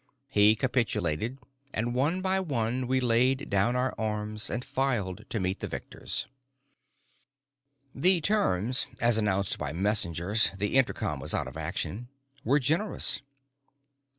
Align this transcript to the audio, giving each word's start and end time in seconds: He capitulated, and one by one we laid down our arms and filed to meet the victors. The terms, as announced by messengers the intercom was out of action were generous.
He 0.29 0.55
capitulated, 0.55 1.37
and 1.75 1.93
one 1.93 2.21
by 2.23 2.39
one 2.39 2.87
we 2.87 2.99
laid 2.99 3.51
down 3.51 3.75
our 3.75 3.93
arms 3.99 4.49
and 4.49 4.65
filed 4.65 5.29
to 5.29 5.39
meet 5.39 5.59
the 5.59 5.67
victors. 5.67 6.25
The 7.93 8.19
terms, 8.19 8.87
as 8.99 9.19
announced 9.19 9.59
by 9.59 9.73
messengers 9.73 10.53
the 10.57 10.75
intercom 10.75 11.19
was 11.19 11.35
out 11.35 11.45
of 11.47 11.55
action 11.55 12.07
were 12.43 12.57
generous. 12.57 13.21